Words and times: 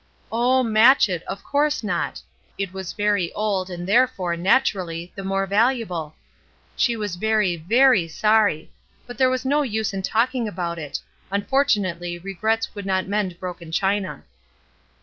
Oh," 0.31 0.63
match 0.63 1.07
it," 1.09 1.21
of 1.27 1.43
course 1.43 1.83
not 1.83 2.23
I 2.57 2.63
It 2.63 2.73
was 2.73 2.91
very 2.91 3.31
old 3.33 3.69
and 3.69 3.87
therefore, 3.87 4.35
naturally, 4.35 5.11
the 5.13 5.23
more 5.23 5.45
valuable. 5.45 6.15
She 6.75 6.95
was 6.95 7.17
very, 7.17 7.55
very 7.55 8.07
sorry; 8.07 8.71
but 9.05 9.19
there 9.19 9.29
was 9.29 9.45
no 9.45 9.61
use 9.61 9.93
in 9.93 10.01
talkbg 10.01 10.47
about 10.47 10.79
it; 10.79 10.99
un 11.31 11.43
fortunately 11.45 12.17
regrets 12.17 12.73
would 12.73 12.87
not 12.87 13.07
mend 13.07 13.39
broken 13.39 13.71
china. 13.71 14.23